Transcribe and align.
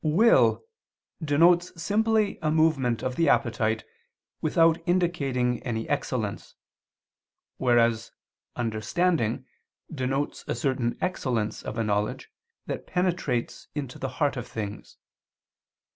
3: 0.03 0.09
"Will" 0.09 0.63
denotes 1.23 1.79
simply 1.79 2.39
a 2.41 2.49
movement 2.49 3.03
of 3.03 3.17
the 3.17 3.29
appetite 3.29 3.83
without 4.41 4.79
indicating 4.87 5.61
any 5.61 5.87
excellence; 5.87 6.55
whereas 7.57 8.11
"understanding" 8.55 9.45
denotes 9.93 10.43
a 10.47 10.55
certain 10.55 10.97
excellence 11.01 11.61
of 11.61 11.77
a 11.77 11.83
knowledge 11.83 12.31
that 12.65 12.87
penetrates 12.87 13.67
into 13.75 13.99
the 13.99 14.09
heart 14.17 14.35
of 14.37 14.47
things. 14.47 14.97